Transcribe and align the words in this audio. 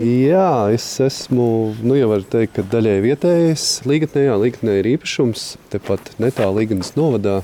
Jā, 0.00 0.70
es 0.72 0.84
esmu, 1.04 1.74
nu 1.84 1.92
jau 1.98 2.06
var 2.14 2.22
teikt, 2.24 2.54
ka 2.56 2.62
daļai 2.72 3.02
vietējais. 3.04 3.64
Līgatnē, 3.84 4.22
jā, 4.30 4.38
līgatnē 4.40 4.78
ir 4.80 4.88
īpašums, 4.94 5.42
tepat 5.68 6.14
netālu 6.16 6.62
Līgatnes 6.62 6.94
novadā, 6.96 7.42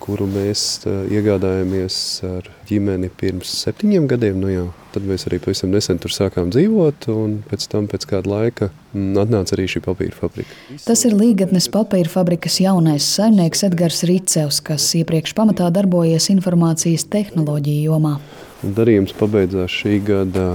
kuru 0.00 0.24
mēs 0.24 0.62
uh, 0.88 1.02
iegādājāmies 1.12 1.98
ar 2.30 2.48
ģimeni 2.70 3.12
pirms 3.20 3.52
septiņiem 3.66 4.08
gadiem. 4.08 4.40
Nu 4.40 4.48
jā, 4.48 4.64
tad 4.96 5.04
mēs 5.04 5.28
arī 5.28 5.42
pavisam 5.44 5.68
nesen 5.76 6.00
tur 6.00 6.16
sākām 6.16 6.48
dzīvot, 6.56 7.10
un 7.12 7.38
pēc 7.52 7.68
tam, 7.76 7.92
pēc 7.92 8.08
kāda 8.08 8.36
laika, 8.38 8.72
mm, 8.96 9.12
atnāca 9.26 9.58
arī 9.60 9.68
šī 9.76 9.84
papīra 9.84 10.16
fabrika. 10.16 10.60
Tas 10.88 11.04
ir 11.04 11.20
Līgatnes 11.20 11.68
papīra 11.76 12.08
fabrikas 12.08 12.56
jaunais 12.64 13.04
saimnieks 13.20 13.68
Edgars 13.68 14.00
Ricevs, 14.08 14.64
kas 14.64 14.94
iepriekš 14.96 15.36
pamatā 15.36 15.68
darbojies 15.68 16.32
informācijas 16.32 17.04
tehnoloģiju 17.12 17.90
jomā. 17.92 18.16
Darījums 18.64 19.12
pabeidzās 19.20 19.82
šī 19.82 20.00
gada 20.08 20.54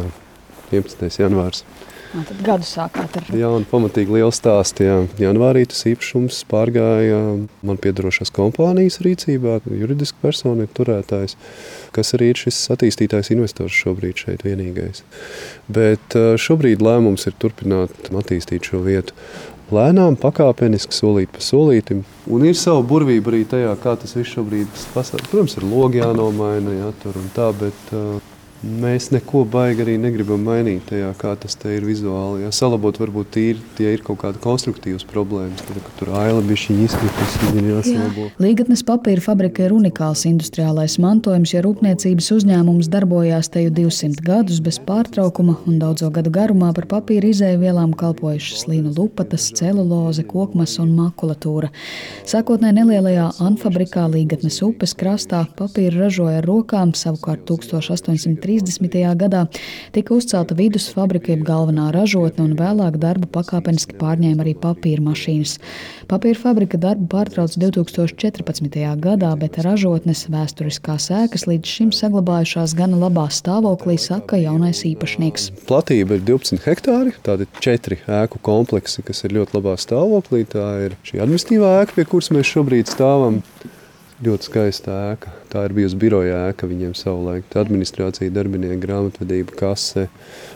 11. 0.72 1.10
janvārs. 1.22 1.64
Nā, 2.16 2.22
tad 2.24 2.40
gadu 2.40 2.64
sākāt 2.64 3.18
ar 3.20 3.26
Jā, 3.36 3.50
un 3.52 3.66
pamatīgi 3.68 4.14
liela 4.16 4.32
stāsta. 4.32 4.86
Jā. 4.86 4.96
Janvārī 5.20 5.66
tas 5.68 5.84
īpašums 5.90 6.40
pārgāja 6.48 7.18
man 7.68 7.80
piedarošās 7.84 8.32
kompānijas 8.36 9.02
rīcībā. 9.04 9.58
Juridiski 9.68 10.22
persona 10.24 10.64
ir 10.64 10.72
turētājs, 10.78 11.36
kas 11.96 12.16
arī 12.16 12.32
ir 12.32 12.40
šis 12.40 12.62
attīstītājs 12.78 13.34
investors 13.36 13.76
šobrīd 13.76 14.24
šeit 14.24 14.48
vienīgais. 14.48 15.04
Bet 15.68 16.16
eh, 16.16 16.34
šobrīd 16.40 16.84
lēmums 16.86 17.28
ir 17.28 17.36
turpināt 17.44 18.08
attīstīt 18.08 18.72
šo 18.72 18.82
vietu. 18.88 19.18
Lēnām, 19.68 20.16
pakāpeniski, 20.16 20.96
solīt 20.96 21.34
pa 21.36 21.44
solītam. 21.44 22.06
Un 22.32 22.46
ir 22.48 22.56
sava 22.56 22.80
burvība 22.88 23.34
arī 23.34 23.42
tajā, 23.52 23.74
kā 23.84 23.98
tas 24.00 24.16
viss 24.16 24.32
šobrīd 24.32 24.72
pasaules. 24.94 25.28
Protams, 25.28 25.58
ir 25.60 25.68
logi 25.68 26.00
jānomaina, 26.00 26.72
jā, 26.72 26.94
tur 27.04 27.20
un 27.20 27.28
tā, 27.36 27.50
bet 27.60 27.92
uh, 27.92 28.16
Mēs 28.66 29.12
neko 29.14 29.44
baigi 29.46 29.84
arī 29.84 29.96
negribam 30.02 30.42
mainīt 30.42 30.88
tajā, 30.90 31.12
kā 31.22 31.36
tas 31.38 31.54
ir 31.70 31.84
vizuāli. 31.86 32.42
Ja 32.42 32.50
salabot, 32.56 32.98
varbūt 32.98 33.30
tīri, 33.36 33.60
tie 33.78 33.92
ir 33.94 34.02
kaut 34.02 34.18
kāda 34.24 34.42
konstruktīvas 34.42 35.06
problēmas. 35.06 35.62
Tad, 35.68 35.78
kad 35.86 36.00
tur 36.00 36.10
aila 36.18 36.42
bija 36.42 36.74
izkritus, 36.74 37.36
viņi 37.54 37.70
jāsalabo. 37.70 38.26
Jā. 38.26 38.34
Līgatnes 38.42 38.82
papīra 38.88 39.22
fabrika 39.22 39.62
ir 39.68 39.76
unikāls 39.76 40.24
industriālais 40.26 40.96
mantojums, 41.04 41.54
ja 41.54 41.62
rūpniecības 41.62 42.32
uzņēmums 42.34 42.90
darbojās 42.90 43.52
te 43.54 43.62
jau 43.68 43.76
200 43.78 44.26
gadus 44.26 44.64
bez 44.66 44.82
pārtraukuma 44.88 45.60
un 45.70 45.78
daudzo 45.84 46.10
gadu 46.16 46.34
garumā 46.34 46.72
par 46.74 46.90
papīra 46.90 47.30
izēvielām 47.30 47.94
kalpojušas 48.00 48.66
līnu 48.72 48.96
lupatas, 48.98 49.52
celuloze, 49.54 50.26
kokmas 50.26 50.80
un 50.82 50.96
makulatūra. 50.98 51.70
Sākotnē 52.26 52.74
nelielajā 52.80 53.30
anfabrikā 53.38 54.10
Līgatnes 54.18 54.64
upes 54.66 54.98
krastā 54.98 55.46
papīru 55.62 56.08
ražoja 56.08 56.42
ar 56.42 56.50
rokām, 56.50 56.98
savukārt 56.98 57.46
1800. 57.54 58.48
30. 58.58 59.16
gadā 59.18 59.46
tika 59.94 60.16
uzcelta 60.16 60.56
vidus 60.58 60.88
fabrika, 60.94 61.32
jeb 61.34 61.44
galvenā 61.46 61.92
ražotne, 61.94 62.48
un 62.48 62.56
vēlāk 62.58 62.98
darbu 63.02 63.30
pakāpeniski 63.34 63.98
pārņēma 64.00 64.44
arī 64.44 64.56
papīra 64.58 65.04
mašīnas. 65.06 65.58
Papīra 66.10 66.40
fabrika 66.42 66.80
darbu 66.82 67.08
pārtrauca 67.12 67.60
2014. 67.62 68.80
gadā, 69.04 69.32
bet 69.40 69.60
ražotnes 69.66 70.26
vēsturiskās 70.34 71.10
ēkas 71.22 71.48
līdz 71.50 71.74
šim 71.78 71.94
saglabājušās 71.96 72.76
gana 72.78 73.00
labā 73.02 73.28
stāvoklī, 73.34 73.98
saka 74.02 74.40
jaunais 74.42 74.84
īpašnieks. 74.88 75.52
Platība 75.70 76.18
ir 76.18 76.26
12 76.28 76.66
hektāri, 76.66 77.16
tādi 77.26 77.50
četri 77.62 78.00
ēku 78.08 78.42
kompleksi, 78.44 79.06
kas 79.06 79.26
ir 79.28 79.38
ļoti 79.38 79.60
labā 79.60 79.78
stāvoklī. 79.82 80.46
Tā 80.50 80.68
ir 80.88 80.98
šī 81.08 81.22
administratīvā 81.24 81.74
ēka, 81.84 81.98
pie 81.98 82.08
kuras 82.10 82.32
mēs 82.34 82.56
šobrīd 82.56 82.90
stāvam. 82.90 83.42
Ļoti 84.18 84.48
skaista 84.48 84.94
ēka. 85.12 85.30
Tā 85.52 85.68
ir 85.68 85.76
bijusi 85.78 85.98
biroja 86.02 86.48
ēka 86.48 86.66
viņiem 86.66 86.96
savulaik. 86.98 87.44
Tā 87.54 87.62
administrācija, 87.62 88.34
darbinieki, 88.34 88.80
grāmatvedība, 88.82 89.54
kase, 89.60 90.08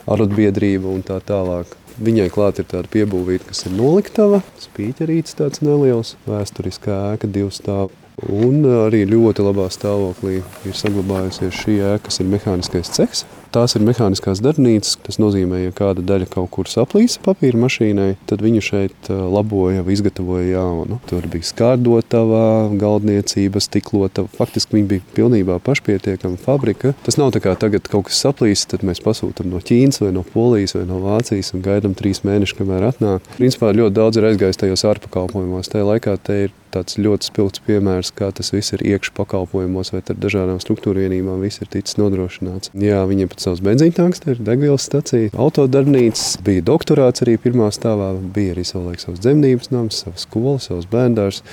arotbiedrība 0.09 0.90
un 0.90 1.03
tā 1.06 1.20
tālāk. 1.22 1.76
Viņai 2.02 2.26
klāt 2.34 2.58
ir 2.58 2.66
tāda 2.72 2.90
piebūvēta, 2.90 3.52
kas 3.52 3.68
ir 3.68 3.76
noliktava, 3.78 4.40
spīķerīts 4.64 5.38
tāds 5.38 5.62
neliels, 5.62 6.16
vēsturiskā 6.26 6.98
ēka, 7.12 7.30
divu 7.30 7.53
stāvu. 7.53 7.94
Un 8.26 8.66
arī 8.88 9.03
ļoti 9.12 9.46
labā 9.46 9.68
stāvoklī 9.74 10.40
ir 10.41 10.81
saglabājusies 10.81 11.62
šī 11.62 11.78
ēka, 11.91 12.07
kas 12.09 12.18
ir 12.24 12.34
mehāniskais 12.34 12.90
ceks. 12.97 13.25
Tās 13.51 13.75
ir 13.75 13.84
mehāniskās 13.84 14.39
darbnīcas. 14.44 14.95
Tas 15.03 15.17
nozīmē, 15.19 15.66
ja 15.66 15.73
kāda 15.75 16.03
daļa 16.07 16.29
kaut 16.31 16.47
kur 16.56 16.69
saplīsa 16.72 17.19
papīra 17.25 17.59
mašīnai, 17.59 18.13
tad 18.29 18.44
viņu 18.44 18.62
šeit 18.63 19.09
laboja, 19.12 19.84
izgatavoja 19.91 20.45
jaunu. 20.53 21.01
Tur 21.09 21.28
bija 21.31 21.50
skārdotava, 21.50 22.45
galdniecība, 22.79 23.59
stiklotava. 23.63 24.31
Faktiski 24.38 24.78
viņi 24.78 24.88
bija 24.94 25.06
pilnībā 25.17 25.59
pašpietiekama 25.66 26.39
fabrika. 26.39 26.94
Tas 27.03 27.19
nav 27.19 27.34
tā 27.35 27.44
kā 27.44 27.57
tagad 27.59 27.91
kaut 27.91 28.07
kas 28.07 28.23
saplīsa, 28.23 28.69
tad 28.72 28.88
mēs 28.88 29.03
pasūtām 29.03 29.51
no 29.51 29.59
Ķīnas 29.59 30.00
vai 30.06 30.13
no 30.16 30.23
Polijas 30.23 30.78
vai 30.79 30.85
no 30.88 31.01
Vācijas 31.03 31.51
un 31.51 31.66
gaidām 31.68 31.97
trīs 31.97 32.23
mēnešus, 32.23 32.56
kamēr 32.62 32.88
atnāk. 32.94 33.28
Principā 33.35 33.75
ļoti 33.75 33.97
daudz 34.00 34.22
ir 34.22 34.31
aizgājis 34.31 34.63
tajos 34.63 34.88
ārpakalpojumos. 34.94 35.72
Tajā 35.75 35.91
laikā 35.91 36.16
te 36.23 36.44
ir 36.47 36.57
tāds 36.74 36.98
ļoti 37.02 37.30
spilgts 37.30 37.64
piemērs, 37.68 38.14
kā 38.18 38.32
tas 38.36 38.52
viss 38.54 38.76
ir 38.76 38.84
iekšpakalpojumos 38.94 39.94
vai 39.94 40.02
ar 40.02 40.20
dažādām 40.24 40.62
struktūra 40.64 41.06
vienībām. 41.06 41.44
Viss 41.44 41.62
ir 41.64 41.70
ticis 41.72 42.00
nodrošināts. 42.02 42.74
Jā, 42.78 43.04
viņiem 43.09 43.32
pat 43.32 43.46
savs 43.46 43.64
benzīna 43.66 43.98
tanks, 43.98 44.24
ir 44.28 44.42
degvielas 44.42 44.88
stacija, 44.88 45.31
autodarbnīca, 45.36 46.42
bija 46.48 46.66
doktorāts 46.72 47.26
arī 47.26 47.38
pirmā 47.42 47.72
stāvā, 47.76 48.14
bija 48.36 48.56
arī 48.56 48.66
savulaik 48.68 49.04
savs 49.04 49.22
dzemdības 49.24 49.72
nams, 49.76 50.04
savs 50.06 50.28
skola, 50.28 50.60
savs 50.64 50.90
bērndārs. 50.92 51.44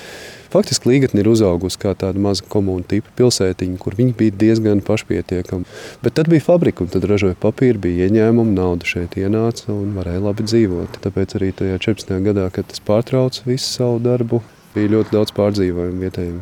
Faktiski 0.49 0.89
Līgatne 0.89 1.21
ir 1.21 1.28
uzaugusi 1.28 1.77
kā 1.83 1.91
tāda 1.99 2.21
maza 2.25 2.47
komūna 2.49 2.87
tipa 2.89 3.12
pilsētiņa, 3.19 3.77
kur 3.83 3.97
viņi 3.99 4.15
bija 4.17 4.37
diezgan 4.43 4.81
pašpietiekami. 4.87 5.69
Bet 6.01 6.17
tad 6.17 6.31
bija 6.33 6.47
fabrika, 6.47 6.84
un 6.84 6.93
tad 6.93 7.05
ražoja 7.11 7.37
papīru, 7.43 7.83
bija 7.84 8.09
ieņēmumi, 8.09 8.57
nauda 8.57 8.89
šeit 8.89 9.19
ienāca 9.21 9.69
un 9.75 9.93
varēja 9.99 10.25
labi 10.25 10.49
dzīvot. 10.49 11.03
Tāpēc 11.05 11.37
arī 11.37 11.53
tajā 11.59 11.83
14. 11.91 12.17
gadā, 12.31 12.49
kad 12.55 12.71
tas 12.71 12.81
pārtrauca 12.81 13.45
visu 13.45 13.69
savu 13.69 14.01
darbu, 14.01 14.41
bija 14.75 14.95
ļoti 14.97 15.15
daudz 15.15 15.34
pārdzīvojumu 15.37 16.05
vietējiem. 16.06 16.39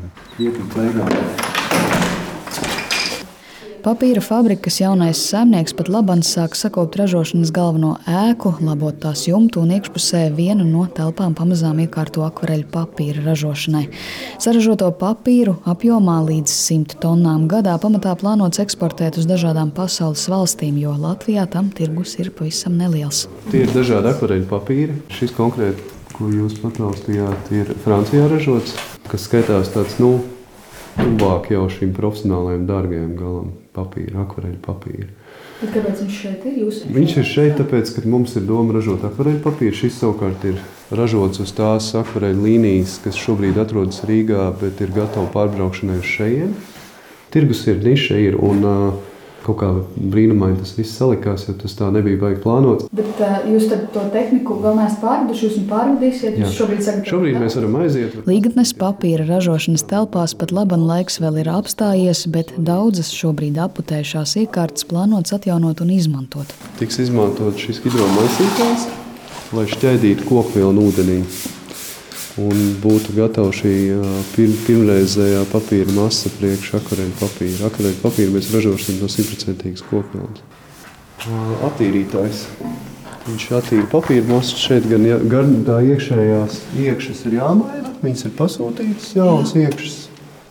Papīra 3.86 4.18
fabrikas 4.18 4.80
jaunais 4.80 5.20
saimnieks 5.28 5.70
pat 5.78 5.86
labans 5.94 6.26
sāk 6.34 6.56
sakopt 6.58 6.96
ražošanas 6.98 7.52
galveno 7.54 7.92
ēku, 8.10 8.56
labot 8.66 8.96
tās 9.04 9.28
jumtu 9.28 9.60
un 9.62 9.70
iekšpusē 9.76 10.24
vienu 10.34 10.66
no 10.66 10.88
telpām 10.90 11.36
pamazām 11.38 11.78
iekārto 11.84 12.24
akvareļu 12.26 12.66
papīra 12.72 13.22
ražošanai. 13.28 13.84
Saražoto 14.42 14.90
papīru 14.98 15.54
apjomā 15.70 16.18
līdz 16.26 16.50
100 16.50 16.98
tonnām 17.04 17.46
gadā 17.52 17.76
pamatā 17.78 18.16
plānots 18.18 18.58
eksportēt 18.64 19.20
uz 19.22 19.30
dažādām 19.30 19.70
pasaules 19.76 20.26
valstīm, 20.34 20.82
jo 20.82 20.98
Latvijā 21.06 21.46
tam 21.46 21.70
tirgus 21.70 22.18
ir 22.18 22.34
pavisam 22.34 22.74
neliels. 22.82 23.28
Tie 23.52 23.62
ir 23.68 23.70
dažādi 23.70 24.10
akvareļu 24.16 24.50
papīri. 24.50 24.98
Šis 25.14 25.38
konkrēti, 25.38 25.94
ko 26.16 26.30
jūs 26.32 26.56
paklausījāt, 26.62 27.52
ir 27.52 27.74
Francijā 27.84 28.26
ražots, 28.32 28.74
kas 29.10 29.26
skaitās 29.28 29.70
tāds, 29.74 29.98
nu, 30.00 30.18
tuvāk 30.96 31.50
jau 31.52 31.66
šim 31.72 31.92
profesionālajiem 31.96 32.66
dārgajam 32.68 33.14
galam 33.18 33.52
papīra, 33.76 34.24
akvareļu 34.24 34.60
papīra. 34.64 35.10
Bet 35.56 35.72
kāpēc 35.72 36.00
viņš 36.04 36.16
šeit 36.20 36.46
ir? 36.48 36.56
Jūs 36.62 36.78
viņš 36.92 37.12
ir 37.16 37.28
šeit, 37.28 37.52
tāpēc, 37.60 37.92
ka 37.96 38.04
mums 38.08 38.34
ir 38.36 38.44
doma 38.48 38.76
ražot 38.76 39.04
akvareļu 39.08 39.40
papīru. 39.44 39.76
Šis 39.76 40.00
savukārt 40.02 40.44
ir 40.48 40.60
ražots 40.92 41.40
uz 41.40 41.52
tās 41.56 41.88
akvareļu 41.96 42.44
līnijas, 42.44 42.98
kas 43.04 43.16
šobrīd 43.20 43.56
atrodas 43.60 44.02
Rīgā, 44.08 44.50
bet 44.60 44.82
ir 44.84 44.92
gatava 44.96 45.30
pārbraukšanai 45.32 46.00
uz 46.02 46.10
šejienes. 46.12 46.74
Tirgus 47.32 47.64
ir 47.72 47.80
niša, 47.84 48.18
ir, 48.20 48.36
un 48.36 48.68
uh, 48.68 49.15
kaut 49.46 49.58
kā 49.60 49.68
brīnumaini 49.96 50.58
tas 50.60 50.74
viss 50.76 50.96
salikās, 50.98 51.46
jo 51.48 51.54
tas 51.60 51.76
tā 51.78 51.88
nebija 51.94 52.18
baigi 52.20 52.40
plānots. 52.42 52.88
Bet 52.96 53.22
uh, 53.22 53.38
jūs 53.50 53.68
to 53.70 54.04
tehniku 54.14 54.58
vēl 54.62 54.78
neesat 54.80 55.00
pārveduši, 55.04 55.46
jūs 55.46 55.56
viņu 55.60 55.70
pārvedīsiet? 55.70 56.38
Jūs 56.42 56.56
šobrīd 56.58 56.84
sagat, 56.86 57.10
šobrīd 57.10 57.40
mēs 57.42 57.58
varam 57.60 57.78
aiziet. 57.82 58.16
Līgatnes 58.28 58.74
papīra 58.78 59.26
ražošanas 59.28 59.86
telpās 59.90 60.36
pat 60.38 60.54
laban 60.56 60.86
laiks 60.88 61.20
vēl 61.22 61.42
ir 61.44 61.52
apstājies, 61.54 62.26
bet 62.32 62.54
daudzas 62.58 63.12
šobrīd 63.14 63.60
aputējušās 63.66 64.36
iekārtas 64.44 64.88
plānotas 64.90 65.36
atjaunot 65.38 65.82
un 65.84 65.92
izmantot. 65.96 66.56
Tiks 66.80 67.00
izmantot 67.06 67.60
šis 67.60 67.82
hidromaisītājs, 67.86 68.88
lai 69.56 69.68
šķaidītu 69.70 70.26
kokvilnu 70.28 70.90
ūdenī 70.90 71.20
un 72.40 72.64
būtu 72.82 73.14
gatava 73.16 73.52
šī 73.54 73.74
pir, 74.34 74.52
pirmreizējā 74.66 75.44
papīra 75.52 75.94
masa 75.96 76.32
priekš 76.36 76.74
akvareļu 76.80 77.14
papīra. 77.20 77.70
Akvareļu 77.70 78.02
papīru 78.02 78.36
mēs 78.36 78.50
ražosim 78.54 79.00
no 79.00 79.08
simtprocentīgas 79.12 79.84
kokvilnas. 79.88 80.44
Attīrītājs. 81.66 82.44
Viņš 83.26 83.46
attīra 83.58 83.86
papīra 83.90 84.26
masu 84.28 84.58
šeit, 84.60 84.84
gan, 84.86 85.06
gan 85.30 85.56
tā 85.66 85.80
iekšējās 85.82 86.60
iekšas 86.78 87.24
ir 87.26 87.40
jāmaina. 87.40 87.90
Viņas 88.04 88.28
ir 88.28 88.36
pasūtītas, 88.38 89.08
jaunas 89.16 89.56
iekšas. 89.58 90.05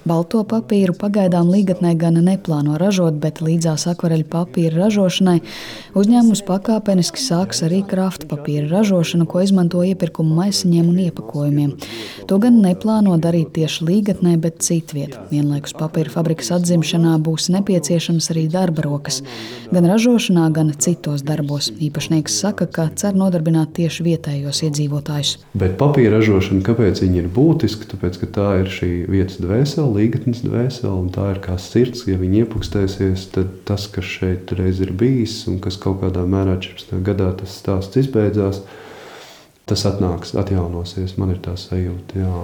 Balto 0.06 0.44
papīru 0.46 0.94
pagaidām 0.94 1.48
līgatnē 1.50 1.96
gan 1.98 2.20
neplāno 2.22 2.76
ražot, 2.78 3.16
bet 3.18 3.40
līdzās 3.42 3.88
akvareļu 3.90 4.28
papīra 4.30 4.84
ražošanai 4.84 5.40
uzņēmums 5.98 6.44
pakāpeniski 6.46 7.24
sāks 7.24 7.64
arī 7.66 7.80
krafta 7.90 8.28
papīra 8.30 8.68
ražošanu, 8.70 9.26
ko 9.26 9.42
izmanto 9.42 9.82
iepirkuma 9.82 10.44
maisiņiem 10.44 10.92
un 10.92 11.00
iepakojumiem. 11.08 11.72
To 12.30 12.38
gan 12.44 12.60
neplāno 12.62 13.16
darīt 13.18 13.56
tieši 13.56 13.88
līgatnē, 13.88 14.36
bet 14.44 14.62
citviet. 14.68 15.16
Vienlaikus 15.32 15.74
papīra 15.74 16.14
fabrikas 16.14 16.54
atzimšanā 16.54 17.16
būs 17.26 17.50
nepieciešams 17.58 18.30
arī 18.36 18.46
darba 18.54 18.86
rokas. 18.86 19.24
Gan 19.74 19.90
ražošanā, 19.90 20.46
gan 20.54 20.70
citos 20.78 21.26
darbos. 21.26 21.72
Īpašnieks 21.82 22.38
saka, 22.46 22.70
ka 22.70 22.92
cer 22.94 23.18
nodarbināt 23.18 23.74
tieši 23.80 24.06
vietējos 24.12 24.62
iedzīvotājus. 24.70 25.34
Bet 25.58 25.80
papīra 25.82 26.20
ražošana, 26.20 26.62
kāpēc 26.70 27.02
viņa 27.02 27.24
ir 27.24 27.34
būtiska? 27.34 27.90
Tāpēc, 27.96 28.22
ka 28.22 28.32
tā 28.38 28.54
ir 28.62 28.72
šī 28.78 28.94
vietas 29.10 29.42
dvēsele 29.42 29.95
līgatnes 29.96 30.44
dvēsele, 30.46 30.92
un 30.94 31.12
tā 31.14 31.32
ir 31.34 31.42
kā 31.44 31.58
sirds. 31.62 32.06
Ja 32.10 32.20
viņi 32.22 32.44
iepukstēsies, 32.44 33.30
tad 33.36 33.52
tas, 33.68 33.88
kas 33.92 34.08
šeit 34.18 34.54
reiz 34.58 34.82
ir 34.84 34.94
bijis 34.96 35.42
un 35.52 35.62
kas 35.64 35.80
kaut 35.82 36.02
kādā 36.04 36.26
mērā 36.30 36.58
14. 36.62 37.00
gadā 37.06 37.32
tas 37.40 37.56
stāsts 37.62 38.00
izbeidzās, 38.04 38.62
tas 39.70 39.86
atnāks, 39.90 40.36
atjaunosies. 40.38 41.16
Man 41.22 41.34
ir 41.36 41.40
tā 41.46 41.56
sajūta. 41.60 42.20
Jā. 42.22 42.44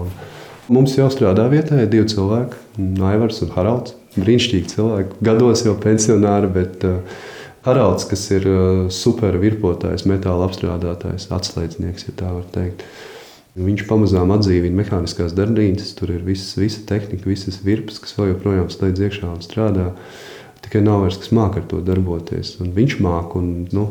Mums 0.71 0.95
jau 0.95 1.09
strādā 1.11 1.47
vietējais 1.51 1.91
divi 1.91 2.07
cilvēki, 2.13 2.59
Naivars 2.79 3.41
un 3.43 3.53
Haralds. 3.55 3.97
Brīnišķīgi 4.15 4.73
cilvēki, 4.73 5.21
gados 5.23 5.63
jau 5.63 5.77
pensionāri, 5.79 6.49
bet 6.51 6.83
uh, 6.87 7.21
Haralds, 7.63 8.07
kas 8.09 8.25
ir 8.35 8.47
uh, 8.49 8.89
super 8.91 9.37
virpotājs, 9.39 10.03
metāla 10.09 10.47
apstrādātājs, 10.49 11.29
atslēdznieks, 11.31 12.07
ja 12.09 12.15
tā 12.19 12.31
var 12.33 12.47
teikt. 12.51 12.83
Viņš 13.51 13.83
pamazām 13.89 14.31
atdzīvina 14.31 14.77
mehāniskās 14.79 15.33
darbības, 15.35 15.89
tur 15.97 16.13
ir 16.15 16.21
viss, 16.23 16.53
visa 16.55 16.85
tehnika, 16.87 17.27
visas 17.27 17.59
virpas, 17.65 17.99
kas 17.99 18.15
vēl 18.15 18.31
joprojām 18.31 18.69
slēdz 18.71 19.03
iekšā 19.07 19.27
un 19.27 19.41
strādā. 19.43 19.89
Tikai 20.63 20.79
nav 20.85 21.03
vairs 21.03 21.17
kas 21.19 21.33
māca 21.35 21.59
ar 21.59 21.65
to 21.67 21.81
darboties. 21.83 22.53
Un 22.63 22.71
viņš 22.77 22.95
māca. 23.03 23.41
Nu, 23.75 23.87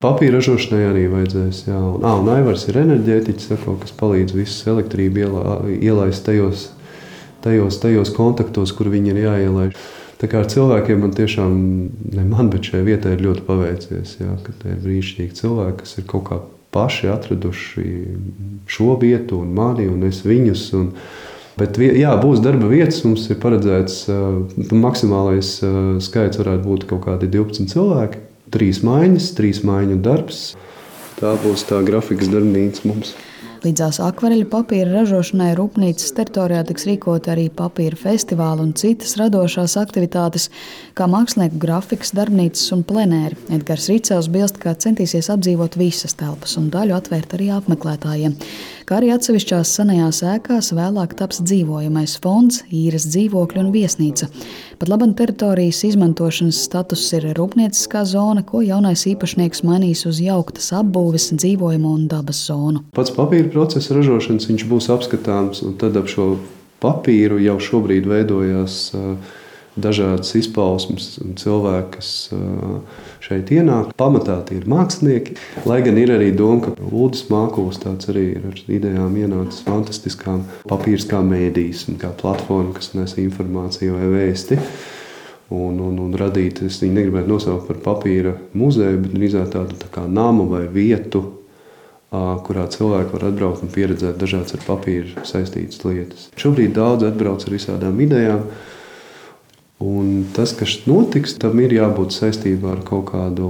Papīra 0.00 0.38
ražošanai 0.38 0.82
arī 0.90 1.06
vajadzēs. 1.12 1.62
Jā, 1.68 1.78
un, 1.78 2.04
à, 2.04 2.12
un 2.20 2.28
Aivars 2.32 2.66
ir 2.68 2.80
enerģētiķis, 2.82 3.48
sako, 3.54 3.78
kas 3.80 3.96
palīdz 3.96 4.36
visu 4.36 4.70
elektrību 4.74 5.24
ielā, 5.24 5.56
ielaist 5.76 6.24
tajos, 6.28 6.68
tajos, 7.44 7.80
tajos 7.80 8.12
kontaktos, 8.16 8.72
kur 8.76 8.92
viņi 8.92 9.14
ir 9.14 9.24
jāielaiž. 9.24 9.82
Tā 10.20 10.28
kā 10.28 10.42
ar 10.44 10.48
cilvēkiem 10.52 11.04
man 11.04 11.12
tiešām, 11.16 11.58
ne 12.16 12.24
man, 12.28 12.52
bet 12.52 12.68
šai 12.68 12.84
vietai 12.84 13.16
ir 13.16 13.24
ļoti 13.24 13.44
paveicies. 13.48 14.16
Jā, 14.20 14.36
ka 14.44 14.56
tie 14.60 14.74
ir 14.74 14.80
brīnišķīgi 14.84 15.36
cilvēki, 15.40 15.78
kas 15.84 16.00
ir 16.00 16.08
kaut 16.08 16.26
kā 16.28 16.40
paši 16.74 17.10
atraduši 17.10 17.84
šo 18.70 18.94
vietu, 19.00 19.40
un 19.42 19.52
mani, 19.56 19.88
un 19.90 20.06
es 20.08 20.22
viņus. 20.26 20.70
Un, 20.78 20.94
Bet, 21.60 21.76
jā, 21.76 22.14
būs 22.16 22.40
darba 22.40 22.70
vietas. 22.70 23.02
Mums 23.04 23.26
ir 23.28 23.36
paredzēts, 23.42 24.06
ka 24.08 24.76
maksimālais 24.80 25.50
skaits 26.00 26.40
varētu 26.40 26.64
būt 26.64 26.86
kaut 26.88 27.02
kādi 27.04 27.28
12 27.28 27.68
cilvēki. 27.74 28.22
Trīs 28.54 28.80
maiņas, 28.86 29.26
trīs 29.36 29.60
maiņu 29.66 29.98
darbs. 30.00 30.38
Tā 31.18 31.34
būs 31.42 31.66
tā 31.68 31.82
grafikas 31.84 32.30
darbnīca 32.32 32.86
mums. 32.88 33.12
Līdzās 33.60 33.98
akvareļu 34.00 34.46
papīra 34.48 34.88
ražošanai 34.94 35.50
rūpnīcas 35.58 36.14
teritorijā 36.16 36.62
tiks 36.70 36.86
rīkot 36.88 37.26
arī 37.28 37.50
papīra 37.52 37.98
festivāli 38.00 38.64
un 38.64 38.70
citas 38.72 39.18
radošās 39.20 39.74
aktivitātes, 39.76 40.48
kā 40.96 41.04
mākslinieku 41.10 41.60
grafikas, 41.60 42.14
darbnīcas 42.16 42.64
un 42.72 42.86
plenēri. 42.88 43.36
Edgars 43.52 43.90
Rīcēls 43.92 44.30
bilst, 44.32 44.56
ka 44.62 44.72
centīsies 44.80 45.28
apdzīvot 45.34 45.76
visas 45.76 46.16
telpas 46.16 46.56
un 46.56 46.70
daļu 46.72 46.96
atvērt 46.96 47.36
arī 47.36 47.50
apmeklētājiem 47.58 48.38
kā 48.90 48.98
arī 48.98 49.12
atsevišķās 49.14 49.70
senajās 49.78 50.18
ēkās 50.26 50.72
vēlāk 50.74 51.12
taps 51.14 51.38
dzīvojamais 51.46 52.16
fonds, 52.24 52.64
īres 52.74 53.04
dzīvokļi 53.12 53.60
un 53.62 53.68
viesnīca. 53.70 54.26
Pat 54.80 54.90
laban 54.90 55.12
teritorijas 55.14 55.84
izmantošanas 55.86 56.58
status 56.66 57.04
ir 57.14 57.28
rūpnieciskā 57.38 58.02
zona, 58.08 58.42
ko 58.42 58.64
jaunais 58.66 59.06
īpašnieks 59.06 59.62
mainīs 59.68 60.02
uz 60.10 60.18
jauktas 60.24 60.72
apbūves, 60.74 61.28
dzīvojamo 61.36 61.92
un 62.00 62.08
dabas 62.10 62.42
zonu. 62.48 62.82
Pats 62.96 63.14
papīra 63.14 63.52
procesa 63.54 63.94
ražošanas 63.94 64.50
būs 64.66 64.90
apskatāms, 64.90 65.62
un 65.62 65.78
tad 65.78 65.94
ap 66.00 66.10
šo 66.10 66.32
papīru 66.82 67.38
jau 67.44 67.60
šobrīd 67.62 68.10
veidojās 68.10 68.80
uh, 68.98 69.38
dažādas 69.78 70.32
izpausmes 70.38 71.12
un 71.22 71.36
cilvēki, 71.38 71.90
kas 71.96 72.10
šeit 73.24 73.52
ienāk. 73.54 73.92
Pamatā 74.00 74.40
tie 74.48 74.58
ir 74.60 74.68
mākslinieki. 74.70 75.36
Lai 75.68 75.80
gan 75.86 75.98
ir 76.00 76.14
arī 76.16 76.30
doma, 76.36 76.64
ka 76.66 76.90
Lūdzu 76.90 77.30
Mākos 77.30 77.80
tāds 77.82 78.10
arī 78.10 78.26
ir 78.34 78.46
ar 78.50 78.62
idejām 78.66 79.18
ienācis 79.20 79.64
fantastiskām 79.66 80.46
papīrs 80.70 81.06
kā 81.10 81.22
mēdīs 81.24 81.86
un 81.90 82.00
kā 82.00 82.12
platforma, 82.20 82.74
kas 82.76 82.94
nes 82.98 83.16
informāciju 83.20 83.98
vai 83.98 84.08
vēsti. 84.14 84.60
Un, 85.50 85.80
un, 85.82 85.96
un 85.98 86.14
radīt, 86.14 86.62
es 86.62 86.78
viņu 86.78 86.94
negribētu 86.94 87.30
nosaukt 87.30 87.66
par 87.66 87.80
papīra 87.82 88.36
muzeju, 88.54 89.00
bet 89.02 89.16
drīzāk 89.16 89.48
tādu 89.56 89.78
tā 89.80 89.88
kā 89.90 90.04
namu 90.06 90.46
vai 90.50 90.68
vietu, 90.70 91.24
kurā 92.10 92.66
cilvēki 92.70 93.14
var 93.14 93.24
atbraukt 93.28 93.64
un 93.66 93.70
pieredzēt 93.74 94.18
dažādas 94.18 94.54
ar 94.54 94.62
papīru 94.66 95.24
saistītas 95.26 95.82
lietas. 95.86 96.28
Šobrīd 96.38 96.74
daudz 96.78 97.06
atbrauc 97.06 97.42
ar 97.46 97.54
visādām 97.54 97.98
idejām. 98.02 98.46
Un 99.80 100.26
tas, 100.36 100.52
kas 100.52 100.82
notiks, 100.84 101.38
tam 101.40 101.60
ir 101.64 101.72
jābūt 101.72 102.12
saistībā 102.12 102.74
ar 102.74 102.80
kaut 102.84 103.06
kādu 103.14 103.48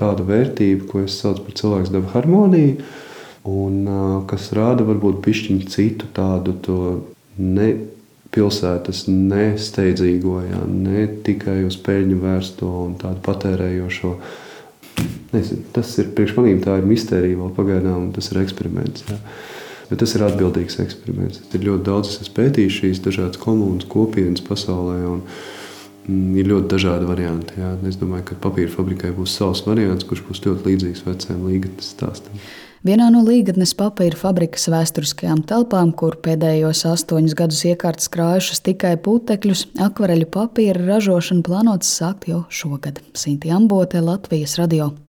tādu 0.00 0.24
vērtību, 0.30 0.86
ko 0.88 1.02
es 1.04 1.18
saucu 1.20 1.44
par 1.44 1.56
cilvēku 1.58 1.92
dabu 1.92 2.12
harmoniju, 2.14 2.76
un 3.52 3.82
kas 4.30 4.48
rāda 4.56 4.86
varbūt 4.88 5.20
pišķiņu 5.26 5.68
citu 5.68 6.08
tādu 6.16 6.56
ne 7.36 7.68
pilsētas 8.32 9.04
nesteidzīgo, 9.10 10.38
jā, 10.46 10.62
ne 10.64 11.04
tikai 11.26 11.58
uz 11.68 11.76
peļņu 11.84 12.20
vērsto 12.22 12.70
un 12.86 12.94
tādu 13.00 13.20
patērējošo. 13.26 14.12
Nezinu, 15.32 15.66
tas 15.76 15.90
ir 16.00 16.14
priekš 16.16 16.38
manīm 16.38 16.62
tā 16.64 16.78
ir 16.80 16.88
mistērija 16.88 17.40
vēl 17.40 17.52
pagaidām, 17.56 18.08
tas 18.16 18.32
ir 18.32 18.40
eksperiments. 18.40 19.04
Jā. 19.08 19.20
Bet 19.92 20.00
tas 20.00 20.14
ir 20.16 20.22
atbildīgs 20.24 20.78
eksperiments. 20.80 21.42
Ir 21.52 21.66
ļoti 21.66 21.84
daudz, 21.84 22.14
es 22.24 22.30
pētīju 22.32 22.72
šīs 22.72 23.02
dažādas 23.04 23.40
komunas, 23.42 23.84
kopienas 23.92 24.40
pasaulē. 24.46 24.94
Un, 25.10 25.18
mm, 26.06 26.30
ir 26.40 26.48
ļoti 26.48 26.70
dažādi 26.72 27.10
varianti. 27.10 27.58
Jā. 27.60 27.74
Es 27.90 28.00
domāju, 28.00 28.30
ka 28.30 28.38
papīra 28.40 28.72
fabrikai 28.72 29.12
būs 29.12 29.36
savs 29.36 29.60
variants, 29.68 30.08
kurš 30.08 30.24
būs 30.30 30.40
ļoti 30.46 30.70
līdzīgs 30.70 31.04
vecajam 31.04 31.44
līgatnes 31.44 31.92
stāstam. 31.92 32.40
Vienā 32.82 33.12
no 33.12 33.20
līgatnes 33.22 33.76
papīra 33.78 34.16
fabrikas 34.16 34.64
vēsturiskajām 34.72 35.44
telpām, 35.46 35.92
kur 35.92 36.16
pēdējos 36.24 36.86
astoņus 36.88 37.36
gadus 37.38 37.60
iekārtas 37.68 38.08
krājušas 38.16 38.64
tikai 38.64 38.96
putekļus, 39.04 39.68
akvareļu 39.90 40.32
papīra 40.32 40.88
ražošanu 40.88 41.44
plānots 41.46 41.92
sākt 42.00 42.32
jau 42.32 42.42
šogad. 42.48 43.04
Sinti 43.12 43.52
Ambote, 43.52 44.00
Latvijas 44.00 44.56
radio. 44.58 44.94